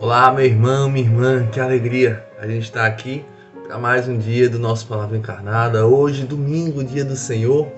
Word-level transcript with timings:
Olá, 0.00 0.32
meu 0.32 0.46
irmão, 0.46 0.88
minha 0.88 1.04
irmã, 1.04 1.46
que 1.48 1.60
alegria 1.60 2.26
a 2.38 2.46
gente 2.46 2.62
estar 2.62 2.86
aqui 2.86 3.22
para 3.66 3.78
mais 3.78 4.08
um 4.08 4.16
dia 4.16 4.48
do 4.48 4.58
nosso 4.58 4.86
Palavra 4.88 5.18
Encarnada. 5.18 5.86
Hoje, 5.86 6.24
domingo, 6.24 6.82
dia 6.82 7.04
do 7.04 7.14
Senhor, 7.14 7.70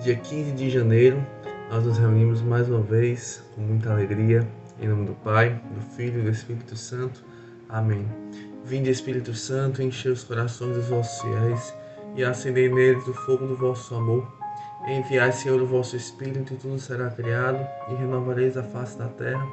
dia 0.00 0.14
15 0.14 0.52
de 0.52 0.70
janeiro, 0.70 1.26
nós 1.68 1.84
nos 1.84 1.98
reunimos 1.98 2.40
mais 2.42 2.68
uma 2.68 2.80
vez 2.80 3.42
com 3.56 3.60
muita 3.60 3.90
alegria, 3.90 4.46
em 4.80 4.86
nome 4.86 5.06
do 5.06 5.14
Pai, 5.14 5.60
do 5.74 5.80
Filho 5.96 6.20
e 6.20 6.22
do 6.22 6.30
Espírito 6.30 6.76
Santo. 6.76 7.24
Amém. 7.68 8.06
Vinde, 8.64 8.88
Espírito 8.88 9.34
Santo, 9.34 9.82
encher 9.82 10.12
os 10.12 10.22
corações 10.22 10.76
dos 10.76 10.86
vossos 10.86 11.20
fiéis 11.22 11.74
e 12.14 12.22
acendei 12.22 12.72
neles 12.72 13.04
o 13.08 13.12
fogo 13.12 13.48
do 13.48 13.56
vosso 13.56 13.96
amor. 13.96 14.24
Enviai, 14.86 15.32
Senhor, 15.32 15.60
o 15.60 15.66
vosso 15.66 15.96
Espírito 15.96 16.54
e 16.54 16.56
tudo 16.56 16.78
será 16.78 17.10
criado 17.10 17.66
e 17.90 17.94
renovareis 17.96 18.56
a 18.56 18.62
face 18.62 18.96
da 18.96 19.08
terra. 19.08 19.44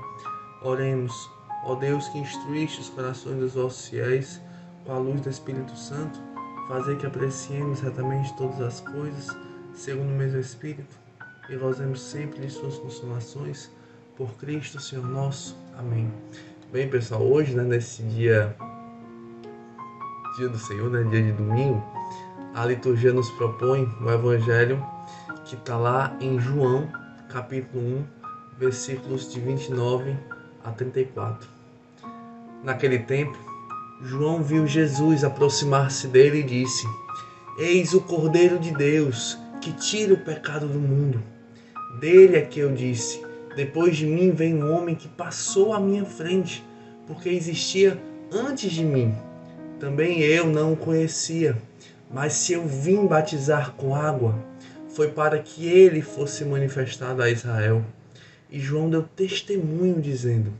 Oremos. 0.62 1.41
Ó 1.64 1.76
Deus 1.76 2.08
que 2.10 2.18
instruíste 2.18 2.82
os 2.82 2.90
corações 2.90 3.40
dos 3.40 3.54
vossos 3.54 3.88
fiéis 3.88 4.42
com 4.86 4.94
a 4.94 4.98
luz 4.98 5.22
do 5.22 5.30
Espírito 5.30 5.78
Santo, 5.78 6.20
fazei 6.68 6.96
que 6.96 7.06
apreciemos 7.06 7.82
retamente 7.82 8.36
todas 8.36 8.60
as 8.62 8.80
coisas, 8.82 9.28
segundo 9.76 10.10
o 10.10 10.18
mesmo 10.18 10.40
Espírito, 10.40 10.96
e 11.50 11.56
gozemos 11.56 12.02
sempre 12.02 12.42
de 12.42 12.50
suas 12.50 12.78
consolações, 12.78 13.70
por 14.18 14.34
Cristo, 14.38 14.80
Senhor 14.80 15.06
nosso. 15.06 15.58
Amém. 15.78 16.12
Bem, 16.72 16.90
pessoal, 16.90 17.22
hoje, 17.22 17.56
né, 17.56 17.64
nesse 17.64 18.02
dia, 18.04 18.56
dia 20.38 20.50
do 20.50 20.58
Senhor, 20.58 20.90
né, 20.90 21.04
dia 21.04 21.22
de 21.22 21.32
domingo, 21.34 21.84
a 22.56 22.66
liturgia 22.66 23.14
nos 23.14 23.30
propõe 23.32 23.84
o 24.02 24.10
Evangelho 24.10 24.84
que 25.46 25.56
está 25.56 25.78
lá 25.78 26.16
em 26.20 26.40
João, 26.40 26.90
capítulo 27.30 27.84
1, 27.84 28.06
versículos 28.58 29.32
de 29.32 29.40
29 29.40 30.16
a 30.64 30.72
34. 30.72 31.48
Naquele 32.64 33.00
tempo, 33.00 33.38
João 34.04 34.42
viu 34.44 34.66
Jesus 34.66 35.24
aproximar-se 35.24 36.08
dele 36.08 36.40
e 36.40 36.44
disse: 36.44 36.88
Eis 37.58 37.94
o 37.94 38.02
Cordeiro 38.02 38.60
de 38.60 38.72
Deus 38.72 39.38
que 39.62 39.72
tira 39.74 40.14
o 40.14 40.18
pecado 40.18 40.68
do 40.68 40.80
mundo. 40.80 41.22
Dele 42.00 42.38
é 42.38 42.42
que 42.42 42.60
eu 42.60 42.74
disse: 42.74 43.24
Depois 43.56 43.96
de 43.96 44.06
mim 44.06 44.32
vem 44.32 44.56
um 44.56 44.74
homem 44.74 44.96
que 44.96 45.08
passou 45.08 45.74
à 45.74 45.80
minha 45.80 46.06
frente, 46.06 46.64
porque 47.06 47.30
existia 47.30 48.02
antes 48.32 48.72
de 48.72 48.84
mim. 48.84 49.16
Também 49.80 50.22
eu 50.22 50.48
não 50.48 50.74
o 50.74 50.78
conhecia, 50.78 51.58
mas 52.12 52.34
se 52.34 52.54
eu 52.54 52.66
vim 52.66 53.06
batizar 53.06 53.72
com 53.72 53.96
água, 53.96 54.36
foi 54.90 55.10
para 55.10 55.40
que 55.40 55.68
ele 55.68 56.02
fosse 56.02 56.44
manifestado 56.46 57.22
a 57.22 57.30
Israel. 57.30 57.84
E 58.52 58.60
João 58.60 58.90
deu 58.90 59.04
testemunho, 59.04 60.02
dizendo: 60.02 60.54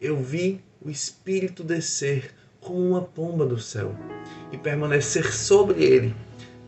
Eu 0.00 0.22
vi 0.22 0.60
o 0.80 0.88
Espírito 0.88 1.64
descer 1.64 2.32
como 2.60 2.78
uma 2.78 3.02
pomba 3.02 3.44
do 3.44 3.58
céu 3.58 3.94
e 4.52 4.56
permanecer 4.56 5.32
sobre 5.34 5.82
ele. 5.82 6.14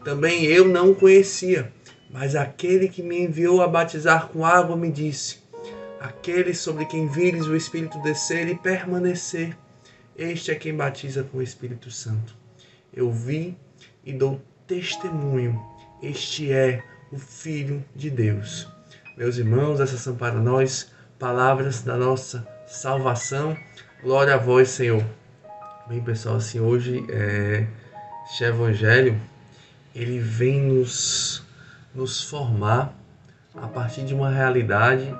Também 0.04 0.44
eu 0.44 0.66
não 0.66 0.90
o 0.90 0.94
conhecia, 0.94 1.72
mas 2.10 2.34
aquele 2.34 2.88
que 2.88 3.02
me 3.02 3.20
enviou 3.20 3.62
a 3.62 3.68
batizar 3.68 4.28
com 4.28 4.44
água 4.44 4.76
me 4.76 4.90
disse: 4.90 5.38
Aquele 6.00 6.54
sobre 6.54 6.86
quem 6.86 7.06
vires 7.06 7.46
o 7.46 7.54
Espírito 7.54 8.00
descer 8.02 8.48
e 8.48 8.54
permanecer, 8.54 9.56
este 10.16 10.50
é 10.50 10.54
quem 10.54 10.74
batiza 10.74 11.22
com 11.22 11.38
o 11.38 11.42
Espírito 11.42 11.90
Santo. 11.90 12.36
Eu 12.92 13.12
vi 13.12 13.56
e 14.04 14.12
dou 14.12 14.40
testemunho: 14.66 15.60
este 16.02 16.50
é 16.50 16.82
o 17.12 17.18
Filho 17.18 17.84
de 17.94 18.10
Deus. 18.10 18.77
Meus 19.18 19.36
irmãos, 19.36 19.80
essas 19.80 19.98
são 19.98 20.14
para 20.14 20.34
nós 20.34 20.92
palavras 21.18 21.82
da 21.82 21.96
nossa 21.96 22.46
salvação. 22.68 23.58
Glória 24.00 24.34
a 24.34 24.36
vós, 24.36 24.68
Senhor. 24.68 25.04
Bem, 25.88 26.00
pessoal, 26.00 26.36
assim, 26.36 26.60
hoje 26.60 27.04
é, 27.10 27.66
este 28.30 28.44
evangelho, 28.44 29.20
ele 29.92 30.20
vem 30.20 30.62
nos, 30.62 31.42
nos 31.92 32.22
formar 32.30 32.94
a 33.56 33.66
partir 33.66 34.04
de 34.04 34.14
uma 34.14 34.30
realidade 34.30 35.12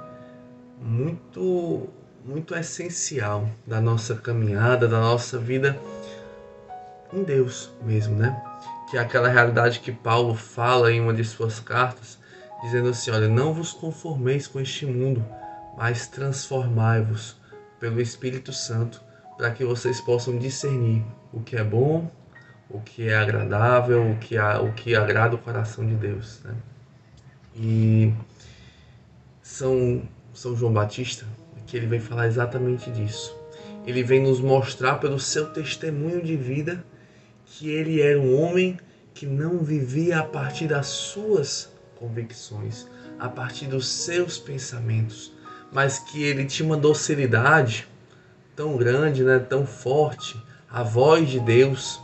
muito, 0.81 1.89
muito 2.25 2.55
essencial 2.55 3.51
da 3.67 3.81
nossa 3.81 4.15
caminhada, 4.15 4.87
da 4.87 5.01
nossa 5.01 5.41
vida 5.41 5.77
em 7.13 7.25
Deus 7.25 7.69
mesmo, 7.83 8.15
né? 8.15 8.41
Que 8.93 8.97
é 8.97 9.01
aquela 9.01 9.29
realidade 9.29 9.81
que 9.81 9.91
Paulo 9.91 10.37
fala 10.37 10.93
em 10.93 11.01
uma 11.01 11.13
de 11.13 11.25
suas 11.25 11.59
cartas, 11.59 12.17
dizendo 12.63 12.89
assim: 12.89 13.11
Olha, 13.11 13.29
não 13.29 13.53
vos 13.53 13.73
conformeis 13.73 14.47
com 14.47 14.61
este 14.61 14.87
mundo, 14.87 15.25
mas 15.77 16.07
transformai-vos 16.07 17.37
pelo 17.79 18.01
Espírito 18.01 18.53
Santo, 18.53 19.03
para 19.37 19.51
que 19.51 19.65
vocês 19.65 20.01
possam 20.01 20.37
discernir 20.39 21.05
o 21.33 21.41
que 21.41 21.57
é 21.57 21.63
bom, 21.63 22.11
o 22.69 22.81
que 22.81 23.09
é 23.09 23.17
agradável, 23.17 24.11
o 24.11 24.17
que, 24.17 24.37
é, 24.37 24.59
o 24.59 24.73
que 24.73 24.95
agrada 24.95 25.37
o 25.37 25.39
coração 25.39 25.87
de 25.87 25.95
Deus. 25.95 26.41
Né? 26.45 26.55
E 27.55 28.13
São, 29.43 30.03
São 30.35 30.57
João 30.57 30.73
Batista, 30.73 31.25
que 31.67 31.77
ele 31.77 31.87
vem 31.87 32.01
falar 32.01 32.27
exatamente 32.27 32.91
disso. 32.91 33.37
Ele 33.87 34.03
vem 34.03 34.23
nos 34.23 34.41
mostrar 34.41 34.97
pelo 34.97 35.19
seu 35.19 35.51
testemunho 35.53 36.23
de 36.23 36.37
vida 36.37 36.85
que 37.47 37.71
ele 37.71 38.03
era 38.03 38.21
um 38.21 38.39
homem 38.39 38.79
que 39.15 39.25
não 39.25 39.59
vivia 39.59 40.21
a 40.21 40.23
partir 40.23 40.67
das 40.67 40.87
suas 40.87 41.73
convicções, 41.99 42.87
a 43.19 43.29
partir 43.29 43.67
dos 43.67 43.89
seus 43.89 44.39
pensamentos, 44.39 45.33
mas 45.73 45.99
que 45.99 46.23
ele 46.23 46.47
tinha 46.47 46.67
uma 46.67 46.77
docilidade 46.77 47.87
tão 48.55 48.77
grande, 48.77 49.23
né, 49.23 49.39
tão 49.39 49.67
forte, 49.67 50.41
a 50.71 50.83
voz 50.83 51.29
de 51.29 51.41
Deus, 51.41 52.01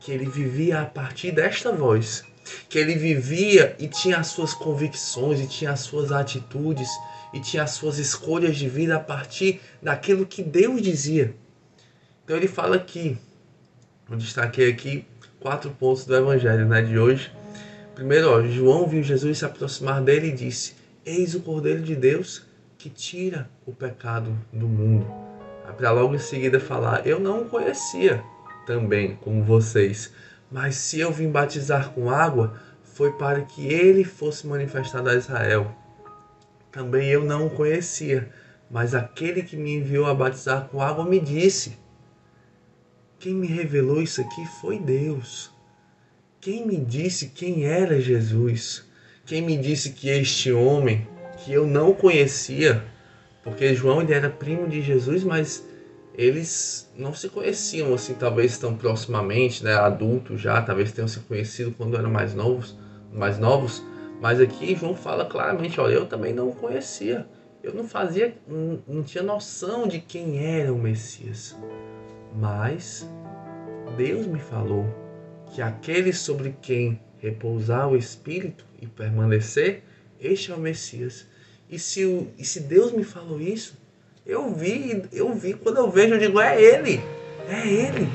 que 0.00 0.10
ele 0.10 0.26
vivia 0.26 0.82
a 0.82 0.86
partir 0.86 1.30
desta 1.30 1.72
voz, 1.72 2.24
que 2.68 2.78
ele 2.78 2.94
vivia 2.94 3.76
e 3.78 3.86
tinha 3.86 4.18
as 4.18 4.28
suas 4.28 4.52
convicções, 4.52 5.40
e 5.40 5.46
tinha 5.46 5.70
as 5.70 5.80
suas 5.80 6.10
atitudes, 6.10 6.88
e 7.32 7.40
tinha 7.40 7.62
as 7.62 7.70
suas 7.70 7.98
escolhas 7.98 8.56
de 8.56 8.68
vida 8.68 8.96
a 8.96 9.00
partir 9.00 9.60
daquilo 9.80 10.26
que 10.26 10.42
Deus 10.42 10.82
dizia. 10.82 11.34
Então 12.24 12.36
ele 12.36 12.48
fala 12.48 12.76
aqui, 12.76 13.16
eu 14.10 14.16
destaquei 14.16 14.70
aqui 14.70 15.06
quatro 15.40 15.70
pontos 15.70 16.04
do 16.04 16.14
Evangelho 16.14 16.66
né, 16.66 16.82
de 16.82 16.98
hoje 16.98 17.32
Primeiro, 17.94 18.30
ó, 18.30 18.42
João 18.42 18.86
viu 18.86 19.02
Jesus 19.02 19.38
se 19.38 19.44
aproximar 19.44 20.02
dele 20.02 20.28
e 20.28 20.32
disse: 20.32 20.74
Eis 21.04 21.34
o 21.34 21.40
Cordeiro 21.40 21.82
de 21.82 21.94
Deus 21.94 22.46
que 22.78 22.88
tira 22.88 23.50
o 23.66 23.72
pecado 23.72 24.36
do 24.52 24.66
mundo. 24.66 25.06
Para 25.76 25.90
logo 25.90 26.14
em 26.14 26.18
seguida 26.18 26.58
falar: 26.58 27.06
Eu 27.06 27.20
não 27.20 27.42
o 27.42 27.48
conhecia 27.48 28.22
também 28.66 29.16
como 29.16 29.44
vocês, 29.44 30.12
mas 30.50 30.76
se 30.76 31.00
eu 31.00 31.12
vim 31.12 31.30
batizar 31.30 31.90
com 31.90 32.10
água, 32.10 32.60
foi 32.82 33.12
para 33.12 33.42
que 33.42 33.66
ele 33.66 34.04
fosse 34.04 34.46
manifestado 34.46 35.08
a 35.08 35.14
Israel. 35.14 35.70
Também 36.70 37.08
eu 37.08 37.24
não 37.24 37.46
o 37.46 37.50
conhecia, 37.50 38.30
mas 38.70 38.94
aquele 38.94 39.42
que 39.42 39.56
me 39.56 39.74
enviou 39.74 40.06
a 40.06 40.14
batizar 40.14 40.68
com 40.68 40.80
água 40.80 41.04
me 41.04 41.20
disse: 41.20 41.78
Quem 43.18 43.34
me 43.34 43.46
revelou 43.46 44.00
isso 44.00 44.20
aqui 44.20 44.46
foi 44.60 44.78
Deus. 44.78 45.50
Quem 46.42 46.66
me 46.66 46.76
disse 46.76 47.28
quem 47.28 47.66
era 47.66 48.00
Jesus? 48.00 48.84
Quem 49.24 49.40
me 49.40 49.56
disse 49.56 49.92
que 49.92 50.08
este 50.08 50.50
homem, 50.50 51.06
que 51.36 51.52
eu 51.52 51.64
não 51.64 51.94
conhecia, 51.94 52.82
porque 53.44 53.72
João 53.76 54.02
ele 54.02 54.12
era 54.12 54.28
primo 54.28 54.66
de 54.66 54.82
Jesus, 54.82 55.22
mas 55.22 55.64
eles 56.18 56.92
não 56.98 57.14
se 57.14 57.28
conheciam 57.28 57.94
assim, 57.94 58.14
talvez 58.14 58.58
tão 58.58 58.76
proximamente, 58.76 59.62
né, 59.62 59.72
adultos 59.74 60.40
já, 60.40 60.60
talvez 60.60 60.90
tenham 60.90 61.06
se 61.06 61.20
conhecido 61.20 61.70
quando 61.78 61.96
eram 61.96 62.10
mais 62.10 62.34
novos, 62.34 62.76
mais 63.12 63.38
novos, 63.38 63.80
mas 64.20 64.40
aqui 64.40 64.74
João 64.74 64.96
fala 64.96 65.26
claramente, 65.26 65.80
olha, 65.80 65.94
eu 65.94 66.06
também 66.06 66.34
não 66.34 66.48
o 66.48 66.56
conhecia. 66.56 67.24
Eu 67.62 67.72
não 67.72 67.86
fazia, 67.86 68.36
não, 68.48 68.82
não 68.88 69.02
tinha 69.04 69.22
noção 69.22 69.86
de 69.86 70.00
quem 70.00 70.44
era 70.44 70.72
o 70.72 70.78
Messias. 70.78 71.56
Mas 72.34 73.08
Deus 73.96 74.26
me 74.26 74.40
falou 74.40 75.01
que 75.52 75.60
aquele 75.60 76.12
sobre 76.12 76.56
quem 76.62 76.98
repousar 77.18 77.88
o 77.88 77.96
Espírito 77.96 78.64
e 78.80 78.86
permanecer, 78.86 79.82
este 80.18 80.50
é 80.50 80.54
o 80.54 80.58
Messias. 80.58 81.26
E 81.70 81.78
se, 81.78 82.04
o, 82.04 82.28
e 82.38 82.44
se 82.44 82.60
Deus 82.60 82.90
me 82.92 83.04
falou 83.04 83.40
isso, 83.40 83.76
eu 84.26 84.52
vi, 84.54 85.04
eu 85.12 85.32
vi, 85.34 85.52
quando 85.54 85.76
eu 85.76 85.90
vejo, 85.90 86.14
eu 86.14 86.18
digo, 86.18 86.40
é 86.40 86.60
Ele, 86.60 87.00
é 87.48 87.68
Ele. 87.68 88.08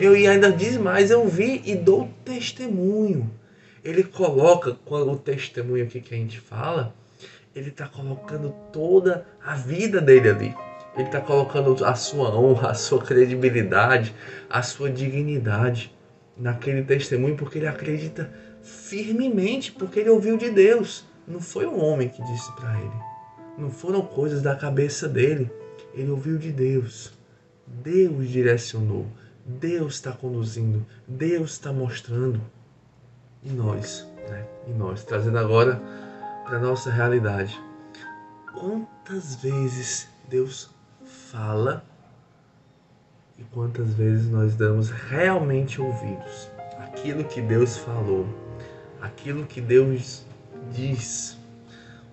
Eu 0.00 0.16
e 0.16 0.26
ainda 0.26 0.50
diz 0.50 0.76
mais, 0.76 1.10
eu 1.10 1.28
vi 1.28 1.62
e 1.64 1.76
dou 1.76 2.08
testemunho. 2.24 3.30
Ele 3.84 4.02
coloca, 4.02 4.76
o 4.86 5.16
testemunho 5.16 5.84
aqui 5.84 6.00
que 6.00 6.14
a 6.14 6.18
gente 6.18 6.40
fala, 6.40 6.94
ele 7.54 7.68
está 7.68 7.86
colocando 7.86 8.54
toda 8.72 9.26
a 9.44 9.54
vida 9.54 10.00
dele 10.00 10.30
ali. 10.30 10.54
Ele 10.94 11.06
está 11.06 11.20
colocando 11.20 11.84
a 11.84 11.94
sua 11.94 12.34
honra, 12.36 12.70
a 12.70 12.74
sua 12.74 13.02
credibilidade, 13.02 14.14
a 14.48 14.62
sua 14.62 14.90
dignidade 14.90 15.92
naquele 16.38 16.82
testemunho 16.82 17.36
porque 17.36 17.58
ele 17.58 17.66
acredita 17.66 18.30
firmemente, 18.62 19.72
porque 19.72 20.00
ele 20.00 20.10
ouviu 20.10 20.36
de 20.36 20.50
Deus. 20.50 21.04
Não 21.26 21.40
foi 21.40 21.66
um 21.66 21.82
homem 21.82 22.08
que 22.08 22.22
disse 22.24 22.50
para 22.52 22.78
ele. 22.78 23.08
Não 23.56 23.70
foram 23.70 24.02
coisas 24.02 24.40
da 24.40 24.54
cabeça 24.54 25.08
dele. 25.08 25.50
Ele 25.94 26.10
ouviu 26.10 26.38
de 26.38 26.52
Deus. 26.52 27.12
Deus 27.82 28.28
direcionou, 28.28 29.06
Deus 29.44 29.94
está 29.94 30.12
conduzindo, 30.12 30.86
Deus 31.06 31.52
está 31.52 31.72
mostrando. 31.72 32.40
E 33.42 33.50
nós, 33.50 34.06
né? 34.28 34.46
E 34.66 34.70
nós, 34.72 35.04
trazendo 35.04 35.38
agora 35.38 35.80
para 36.44 36.58
nossa 36.58 36.90
realidade. 36.90 37.58
Quantas 38.52 39.36
vezes 39.36 40.08
Deus 40.28 40.70
fala 41.30 41.84
e 43.38 43.44
quantas 43.44 43.94
vezes 43.94 44.28
nós 44.30 44.56
damos 44.56 44.90
realmente 44.90 45.80
ouvidos 45.80 46.50
aquilo 46.78 47.22
que 47.24 47.40
Deus 47.40 47.76
falou, 47.76 48.26
aquilo 49.00 49.46
que 49.46 49.60
Deus 49.60 50.26
diz. 50.72 51.38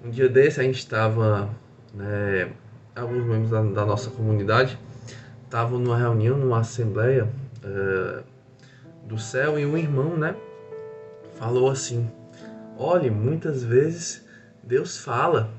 Um 0.03 0.09
dia 0.09 0.29
desse 0.29 0.59
a 0.59 0.63
gente 0.63 0.77
estava, 0.77 1.49
né, 1.93 2.51
alguns 2.95 3.25
membros 3.25 3.49
da, 3.49 3.61
da 3.63 3.85
nossa 3.85 4.11
comunidade 4.11 4.77
estavam 5.43 5.79
numa 5.79 5.97
reunião, 5.97 6.37
numa 6.37 6.59
assembleia 6.59 7.27
uh, 7.63 8.23
do 9.07 9.17
céu 9.17 9.57
e 9.57 9.65
um 9.65 9.75
irmão, 9.77 10.15
né, 10.15 10.35
falou 11.39 11.69
assim: 11.71 12.07
olhe, 12.77 13.09
muitas 13.09 13.63
vezes 13.63 14.23
Deus 14.63 14.97
fala, 14.99 15.49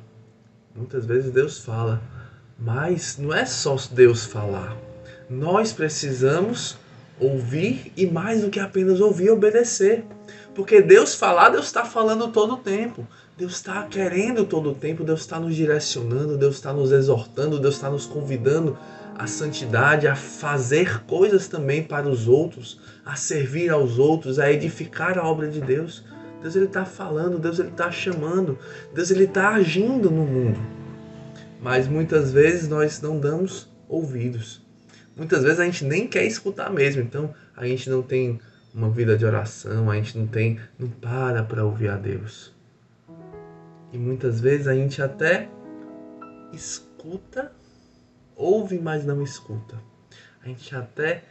muitas 0.75 1.07
vezes 1.07 1.33
Deus 1.33 1.59
fala, 1.65 2.01
mas 2.59 3.19
não 3.19 3.35
é 3.35 3.45
só 3.45 3.77
Deus 3.91 4.25
falar. 4.25 4.77
Nós 5.29 5.73
precisamos 5.73 6.79
ouvir 7.19 7.93
e 7.97 8.07
mais 8.07 8.43
do 8.43 8.51
que 8.51 8.61
apenas 8.61 9.01
ouvir, 9.01 9.31
obedecer. 9.31 10.05
Porque 10.55 10.81
Deus 10.81 11.15
falar, 11.15 11.51
Deus 11.51 11.67
está 11.67 11.85
falando 11.85 12.29
todo 12.29 12.55
o 12.55 12.59
tempo. 12.59 13.07
Deus 13.37 13.57
está 13.57 13.83
querendo 13.83 14.47
todo 14.47 14.71
o 14.71 14.75
tempo, 14.75 15.05
Deus 15.05 15.21
está 15.21 15.39
nos 15.39 15.55
direcionando, 15.55 16.39
Deus 16.39 16.55
está 16.55 16.73
nos 16.73 16.91
exortando, 16.91 17.61
Deus 17.61 17.75
está 17.75 17.91
nos 17.91 18.07
convidando 18.07 18.79
à 19.15 19.27
santidade, 19.27 20.09
a 20.09 20.17
fazer 20.17 21.03
coisas 21.05 21.47
também 21.47 21.83
para 21.83 22.09
os 22.09 22.29
outros, 22.29 22.81
a 23.05 23.15
servir 23.15 23.69
aos 23.69 23.99
outros, 23.99 24.39
a 24.39 24.51
edificar 24.51 25.19
a 25.19 25.25
obra 25.27 25.49
de 25.49 25.61
Deus. 25.61 26.03
Deus 26.41 26.57
ele 26.57 26.65
está 26.65 26.87
falando, 26.87 27.39
Deus 27.39 27.59
ele 27.59 27.69
está 27.69 27.91
chamando, 27.91 28.59
Deus 28.95 29.11
ele 29.11 29.25
está 29.25 29.51
agindo 29.51 30.11
no 30.11 30.25
mundo. 30.25 30.61
Mas 31.61 31.87
muitas 31.87 32.31
vezes 32.31 32.69
nós 32.69 33.03
não 33.03 33.19
damos 33.19 33.69
ouvidos. 33.87 34.66
Muitas 35.17 35.43
vezes 35.43 35.59
a 35.59 35.65
gente 35.65 35.83
nem 35.85 36.07
quer 36.07 36.25
escutar 36.25 36.71
mesmo, 36.71 37.01
então 37.01 37.35
a 37.57 37.67
gente 37.67 37.89
não 37.89 38.03
tem 38.03 38.39
uma 38.75 38.91
vida 38.91 39.17
de 39.17 39.25
oração, 39.25 39.91
a 39.91 39.97
gente 39.97 40.19
não 40.19 40.27
tem, 40.27 40.61
não 40.79 40.91
para 40.91 41.43
para 41.43 41.65
ouvir 41.65 41.89
a 41.89 41.97
Deus. 41.97 42.55
E 43.91 43.97
muitas 43.97 44.39
vezes 44.41 44.69
a 44.69 44.75
gente 44.75 45.01
até 45.01 45.49
escuta, 46.53 47.51
ouve, 48.35 48.79
mas 48.79 49.07
não 49.07 49.23
escuta. 49.23 49.77
A 50.45 50.49
gente 50.49 50.77
até 50.77 51.25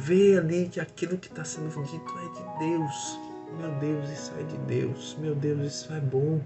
vê 0.00 0.38
ali 0.38 0.68
que 0.68 0.80
aquilo 0.80 1.18
que 1.18 1.28
está 1.28 1.44
sendo 1.44 1.68
dito 1.84 2.14
é 2.18 2.28
de 2.32 2.70
Deus. 2.70 3.20
Meu 3.60 3.70
Deus, 3.78 4.08
isso 4.08 4.32
é 4.40 4.42
de 4.42 4.56
Deus. 4.58 5.16
Meu 5.20 5.34
Deus, 5.34 5.60
isso 5.60 5.92
é 5.92 6.00
bom. 6.00 6.40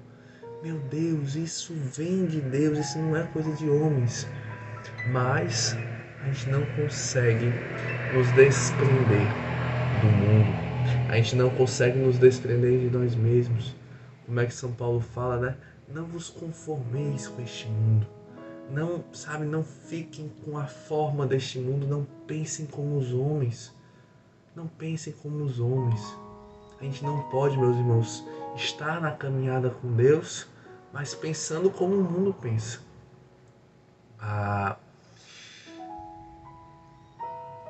Meu 0.63 0.79
Deus, 0.91 1.37
isso 1.37 1.73
vem 1.75 2.27
de 2.27 2.41
Deus. 2.41 2.79
Isso 2.79 2.99
não 2.99 3.17
é 3.17 3.23
coisa 3.29 3.53
de 3.53 3.69
homens. 3.71 4.27
Mas 5.11 5.77
a 6.23 6.27
gente 6.27 6.51
não 6.51 6.65
consegue 6.77 7.53
nos 8.15 8.31
desprender 8.33 9.27
do 10.01 10.07
mundo. 10.07 10.63
A 11.09 11.17
gente 11.17 11.35
não 11.35 11.51
consegue 11.51 11.99
nos 11.99 12.17
desprender 12.19 12.79
de 12.79 12.91
nós 12.91 13.15
mesmos. 13.15 13.75
Como 14.25 14.39
é 14.39 14.47
que 14.47 14.55
São 14.55 14.73
Paulo 14.73 15.01
fala, 15.01 15.39
né? 15.39 15.57
Não 15.89 16.05
vos 16.05 16.31
conformeis 16.31 17.27
com 17.27 17.43
este 17.43 17.69
mundo. 17.69 18.07
Não, 18.71 19.05
sabe, 19.13 19.45
não 19.45 19.65
fiquem 19.65 20.33
com 20.45 20.57
a 20.57 20.67
forma 20.67 21.27
deste 21.27 21.59
mundo, 21.59 21.87
não 21.87 22.07
pensem 22.27 22.67
como 22.67 22.97
os 22.97 23.13
homens. 23.13 23.75
Não 24.55 24.67
pensem 24.67 25.13
como 25.13 25.45
os 25.45 25.59
homens. 25.59 26.01
A 26.81 26.85
gente 26.85 27.05
não 27.05 27.23
pode, 27.31 27.59
meus 27.59 27.77
irmãos, 27.77 28.25
estar 28.55 29.01
na 29.01 29.11
caminhada 29.11 29.71
com 29.71 29.93
Deus, 29.93 30.49
mas 30.93 31.15
pensando 31.15 31.71
como 31.71 31.95
o 31.97 32.05
mundo 32.05 32.33
pensa. 32.33 32.81
A, 34.19 34.77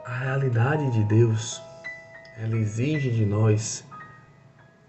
a 0.04 0.18
realidade 0.18 0.90
de 0.90 1.04
Deus 1.04 1.62
ela 2.36 2.56
exige 2.56 3.10
de 3.10 3.24
nós 3.24 3.84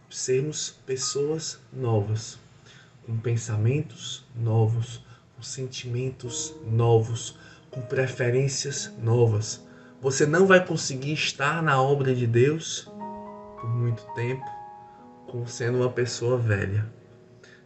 sermos 0.10 0.72
pessoas 0.86 1.60
novas, 1.72 2.40
com 3.06 3.18
pensamentos 3.18 4.26
novos, 4.36 5.04
com 5.36 5.44
sentimentos 5.44 6.54
novos, 6.66 7.38
com 7.70 7.82
preferências 7.82 8.92
novas. 8.98 9.62
Você 10.02 10.26
não 10.26 10.48
vai 10.48 10.66
conseguir 10.66 11.14
estar 11.14 11.62
na 11.62 11.82
obra 11.82 12.16
de 12.16 12.26
Deus 12.26 12.90
por 13.60 13.70
muito 13.70 14.04
tempo 14.16 14.46
com 15.28 15.46
sendo 15.46 15.80
uma 15.80 15.90
pessoa 15.90 16.38
velha, 16.38 16.92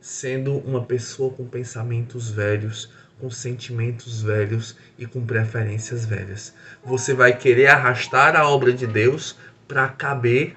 sendo 0.01 0.57
uma 0.57 0.83
pessoa 0.83 1.33
com 1.33 1.45
pensamentos 1.47 2.29
velhos, 2.29 2.89
com 3.19 3.29
sentimentos 3.29 4.21
velhos 4.21 4.75
e 4.97 5.05
com 5.05 5.25
preferências 5.25 6.05
velhas. 6.05 6.53
Você 6.83 7.13
vai 7.13 7.35
querer 7.35 7.67
arrastar 7.67 8.35
a 8.35 8.47
obra 8.47 8.71
de 8.71 8.85
Deus 8.85 9.35
para 9.67 9.87
caber 9.87 10.55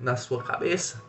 na 0.00 0.16
sua 0.16 0.42
cabeça. 0.42 1.00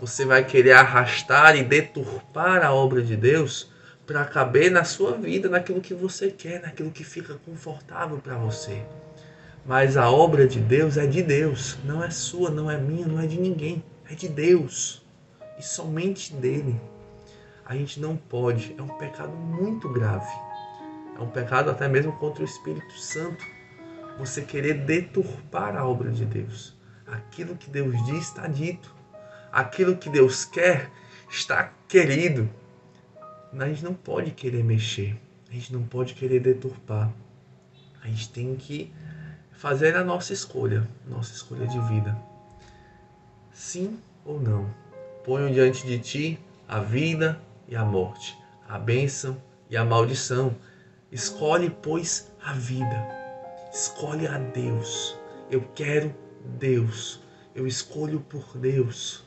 Você 0.00 0.24
vai 0.24 0.44
querer 0.44 0.72
arrastar 0.72 1.56
e 1.56 1.62
deturpar 1.62 2.64
a 2.64 2.72
obra 2.72 3.02
de 3.02 3.16
Deus 3.16 3.70
para 4.06 4.24
caber 4.24 4.70
na 4.70 4.84
sua 4.84 5.12
vida, 5.12 5.48
naquilo 5.48 5.80
que 5.80 5.94
você 5.94 6.30
quer, 6.30 6.60
naquilo 6.60 6.90
que 6.90 7.02
fica 7.02 7.34
confortável 7.34 8.18
para 8.18 8.36
você. 8.36 8.82
Mas 9.64 9.96
a 9.96 10.08
obra 10.10 10.46
de 10.46 10.60
Deus 10.60 10.96
é 10.96 11.06
de 11.06 11.22
Deus, 11.22 11.76
não 11.84 12.04
é 12.04 12.10
sua, 12.10 12.50
não 12.50 12.70
é 12.70 12.78
minha, 12.78 13.06
não 13.06 13.20
é 13.20 13.26
de 13.26 13.38
ninguém, 13.38 13.82
é 14.08 14.14
de 14.14 14.28
Deus 14.28 15.02
e 15.58 15.62
somente 15.62 16.32
dele. 16.34 16.80
A 17.66 17.74
gente 17.74 17.98
não 17.98 18.16
pode, 18.16 18.76
é 18.78 18.82
um 18.82 18.96
pecado 18.96 19.32
muito 19.36 19.92
grave. 19.92 20.30
É 21.18 21.20
um 21.20 21.28
pecado 21.28 21.68
até 21.68 21.88
mesmo 21.88 22.12
contra 22.12 22.42
o 22.42 22.46
Espírito 22.46 22.92
Santo 22.96 23.44
você 24.18 24.40
querer 24.40 24.84
deturpar 24.84 25.76
a 25.76 25.84
obra 25.84 26.10
de 26.10 26.24
Deus. 26.24 26.76
Aquilo 27.06 27.56
que 27.56 27.68
Deus 27.68 27.92
diz 28.06 28.28
está 28.28 28.46
dito. 28.46 28.94
Aquilo 29.50 29.96
que 29.96 30.08
Deus 30.08 30.44
quer 30.44 30.90
está 31.28 31.72
querido. 31.88 32.48
A 33.58 33.68
gente 33.68 33.82
não 33.82 33.94
pode 33.94 34.30
querer 34.30 34.62
mexer. 34.62 35.18
A 35.50 35.52
gente 35.52 35.72
não 35.72 35.82
pode 35.82 36.14
querer 36.14 36.38
deturpar. 36.38 37.12
A 38.00 38.06
gente 38.06 38.28
tem 38.28 38.54
que 38.54 38.92
fazer 39.50 39.96
a 39.96 40.04
nossa 40.04 40.32
escolha, 40.32 40.88
nossa 41.04 41.32
escolha 41.32 41.66
de 41.66 41.80
vida. 41.88 42.16
Sim 43.52 43.98
ou 44.24 44.40
não? 44.40 44.72
Ponho 45.24 45.52
diante 45.52 45.84
de 45.84 45.98
ti 45.98 46.38
a 46.68 46.78
vida 46.78 47.40
e 47.68 47.76
a 47.76 47.84
morte, 47.84 48.38
a 48.68 48.78
bênção 48.78 49.40
e 49.70 49.76
a 49.76 49.84
maldição. 49.84 50.54
Escolhe, 51.10 51.70
pois, 51.70 52.32
a 52.44 52.52
vida 52.52 53.16
Escolhe 53.76 54.26
a 54.26 54.38
Deus. 54.38 55.18
Eu 55.50 55.60
quero 55.74 56.14
Deus. 56.58 57.22
Eu 57.54 57.66
escolho 57.66 58.20
por 58.20 58.56
Deus. 58.56 59.22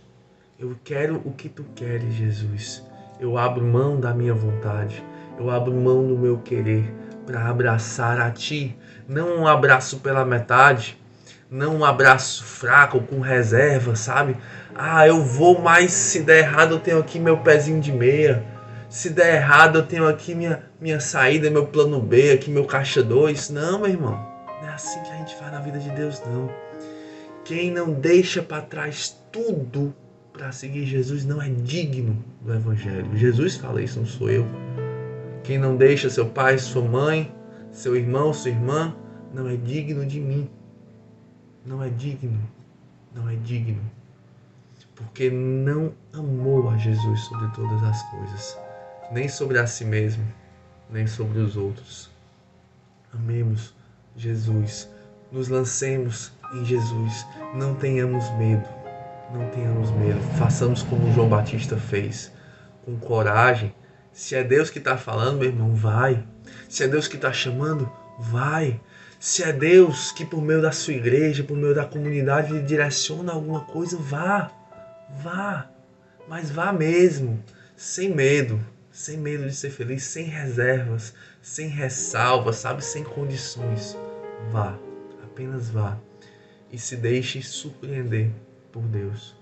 Eu 0.58 0.76
quero 0.84 1.22
o 1.24 1.32
que 1.32 1.48
tu 1.48 1.64
queres, 1.76 2.16
Jesus. 2.16 2.84
Eu 3.20 3.38
abro 3.38 3.64
mão 3.64 4.00
da 4.00 4.12
minha 4.12 4.34
vontade. 4.34 5.06
Eu 5.38 5.52
abro 5.52 5.72
mão 5.72 6.08
do 6.08 6.18
meu 6.18 6.40
querer 6.40 6.92
para 7.28 7.48
abraçar 7.48 8.20
a 8.20 8.32
ti. 8.32 8.76
Não 9.08 9.42
um 9.42 9.48
abraço 9.48 10.00
pela 10.00 10.26
metade, 10.26 11.00
não 11.50 11.78
um 11.78 11.86
abraço 11.86 12.44
fraco 12.44 13.00
com 13.02 13.20
reserva, 13.20 13.96
sabe? 13.96 14.38
Ah, 14.76 15.08
eu 15.08 15.24
vou, 15.24 15.62
mas 15.62 15.92
se 15.92 16.22
der 16.22 16.40
errado 16.40 16.76
eu 16.76 16.80
tenho 16.80 17.00
aqui 17.00 17.20
meu 17.20 17.38
pezinho 17.38 17.82
de 17.82 17.92
meia. 17.92 18.44
Se 18.90 19.10
der 19.10 19.36
errado 19.36 19.80
eu 19.80 19.86
tenho 19.86 20.08
aqui 20.08 20.34
minha, 20.36 20.64
minha 20.80 21.00
saída, 21.00 21.50
meu 21.50 21.66
plano 21.66 22.00
B, 22.00 22.32
aqui 22.32 22.50
meu 22.50 22.66
caixa 22.66 23.04
2. 23.04 23.50
Não, 23.50 23.80
meu 23.80 23.90
irmão 23.90 24.30
assim 24.80 25.04
que 25.04 25.12
a 25.12 25.18
gente 25.18 25.36
faz 25.36 25.52
na 25.52 25.60
vida 25.60 25.78
de 25.78 25.90
Deus, 25.90 26.22
não. 26.26 26.50
Quem 27.44 27.70
não 27.70 27.92
deixa 27.92 28.42
para 28.42 28.62
trás 28.62 29.18
tudo 29.30 29.94
para 30.32 30.54
seguir 30.54 30.86
Jesus 30.86 31.26
não 31.26 31.42
é 31.42 31.50
digno 31.50 32.24
do 32.42 32.54
Evangelho. 32.54 33.18
Jesus 33.18 33.58
fala 33.58 33.82
isso, 33.82 34.00
não 34.00 34.06
sou 34.06 34.30
eu. 34.30 34.46
Quem 35.44 35.58
não 35.58 35.76
deixa 35.76 36.10
seu 36.10 36.28
pai, 36.28 36.58
sua 36.58 36.82
mãe, 36.82 37.36
seu 37.74 37.96
irmão, 37.96 38.34
sua 38.34 38.52
irmã, 38.52 38.96
não 39.34 39.50
é 39.50 39.58
digno 39.58 40.06
de 40.06 40.20
mim. 40.20 40.50
Não 41.70 41.84
é 41.84 41.90
digno. 41.90 42.42
Não 43.14 43.30
é 43.30 43.36
digno. 43.36 43.80
Porque 44.96 45.30
não 45.30 45.94
amou 46.12 46.68
a 46.68 46.78
Jesus 46.78 47.22
sobre 47.26 47.48
todas 47.50 47.84
as 47.84 48.02
coisas, 48.10 48.58
nem 49.12 49.30
sobre 49.30 49.60
a 49.60 49.68
si 49.68 49.86
mesmo, 49.86 50.26
nem 50.90 51.06
sobre 51.06 51.38
os 51.38 51.56
outros. 51.56 52.10
Amemos 53.14 53.76
Jesus. 54.18 54.90
Nos 55.32 55.48
lancemos 55.48 56.32
em 56.56 56.66
Jesus. 56.66 57.28
Não 57.54 57.76
tenhamos 57.76 58.28
medo. 58.32 58.68
Não 59.32 59.48
tenhamos 59.52 59.92
medo. 59.92 60.20
Façamos 60.40 60.82
como 60.82 61.14
João 61.14 61.30
Batista 61.30 61.78
fez, 61.78 62.32
com 62.84 62.98
coragem. 62.98 63.76
Se 64.12 64.34
é 64.34 64.44
Deus 64.44 64.72
que 64.72 64.80
está 64.80 64.98
falando, 64.98 65.38
meu 65.38 65.50
irmão, 65.50 65.76
vai. 65.76 66.26
Se 66.68 66.84
é 66.84 66.88
Deus 66.88 67.08
que 67.08 67.16
está 67.16 67.32
chamando, 67.32 67.88
vai. 68.18 68.82
Se 69.20 69.44
é 69.44 69.52
Deus 69.52 70.14
que 70.14 70.26
por 70.26 70.42
meio 70.42 70.62
da 70.62 70.72
sua 70.72 70.94
igreja, 70.94 71.44
por 71.44 71.58
meio 71.58 71.76
da 71.76 71.86
comunidade 71.86 72.54
lhe 72.54 72.62
direciona 72.62 73.34
alguma 73.34 73.66
coisa, 73.66 73.98
vá. 73.98 74.50
Vá. 75.22 75.70
Mas 76.28 76.50
vá 76.50 76.72
mesmo, 76.72 77.44
sem 77.76 78.14
medo, 78.14 78.60
sem 78.92 79.18
medo 79.18 79.46
de 79.46 79.54
ser 79.54 79.72
feliz, 79.72 80.04
sem 80.04 80.26
reservas, 80.26 81.14
sem 81.42 81.68
ressalvas, 81.68 82.58
sabe, 82.58 82.84
sem 82.84 83.04
condições. 83.04 83.98
Vá, 84.52 84.78
apenas 85.24 85.70
vá 85.70 85.98
e 86.72 86.78
se 86.78 86.96
deixe 86.96 87.42
surpreender 87.42 88.32
por 88.72 88.84
Deus. 88.84 89.36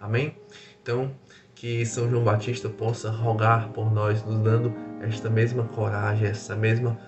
Amém? 0.00 0.36
Então, 0.82 1.14
que 1.54 1.86
São 1.86 2.10
João 2.10 2.24
Batista 2.24 2.68
possa 2.68 3.10
rogar 3.10 3.68
por 3.68 3.92
nós, 3.92 4.24
nos 4.24 4.42
dando 4.42 4.74
esta 5.00 5.30
mesma 5.30 5.64
coragem, 5.64 6.28
essa 6.28 6.56
mesma 6.56 6.98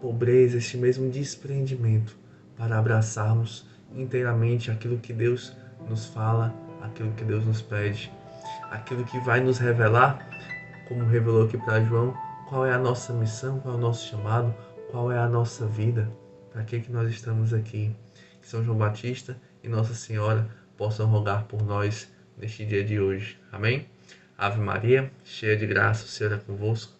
pobreza, 0.00 0.58
este 0.58 0.76
mesmo 0.76 1.10
desprendimento 1.10 2.16
para 2.56 2.78
abraçarmos 2.78 3.66
inteiramente 3.94 4.70
aquilo 4.70 4.98
que 4.98 5.12
Deus 5.12 5.56
nos 5.88 6.06
fala, 6.06 6.54
aquilo 6.82 7.12
que 7.12 7.24
Deus 7.24 7.44
nos 7.44 7.62
pede, 7.62 8.10
aquilo 8.70 9.04
que 9.04 9.18
vai 9.20 9.40
nos 9.40 9.58
revelar, 9.58 10.26
como 10.88 11.04
revelou 11.04 11.44
aqui 11.44 11.58
para 11.58 11.82
João, 11.84 12.14
qual 12.48 12.66
é 12.66 12.72
a 12.72 12.78
nossa 12.78 13.12
missão, 13.12 13.60
qual 13.60 13.74
é 13.74 13.76
o 13.76 13.80
nosso 13.80 14.08
chamado, 14.08 14.54
qual 14.90 15.10
é 15.12 15.18
a 15.18 15.28
nossa 15.28 15.66
vida, 15.66 16.10
para 16.52 16.64
que, 16.64 16.80
que 16.80 16.90
nós 16.90 17.10
estamos 17.10 17.54
aqui. 17.54 17.94
Que 18.40 18.48
São 18.48 18.64
João 18.64 18.76
Batista 18.76 19.36
e 19.62 19.68
Nossa 19.68 19.94
Senhora 19.94 20.48
possam 20.76 21.06
rogar 21.06 21.44
por 21.44 21.62
nós 21.62 22.10
neste 22.36 22.64
dia 22.64 22.84
de 22.84 22.98
hoje. 22.98 23.38
Amém? 23.52 23.86
Ave 24.36 24.60
Maria, 24.60 25.10
cheia 25.24 25.56
de 25.56 25.66
graça, 25.66 26.04
o 26.04 26.08
Senhor 26.08 26.32
é 26.32 26.38
convosco. 26.38 26.99